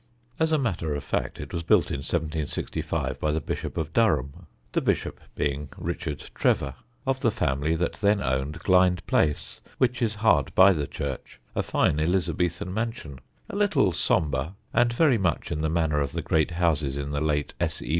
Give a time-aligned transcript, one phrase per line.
[0.39, 4.47] As a matter of fact it was built in 1765 by the Bishop of Durham
[4.71, 6.73] the Bishop being Richard Trevor,
[7.05, 11.61] of the family that then owned Glynde Place; which is hard by the church, a
[11.61, 16.49] fine Elizabethan mansion, a little sombre, and very much in the manner of the great
[16.49, 17.79] houses in the late S.
[17.83, 17.89] E.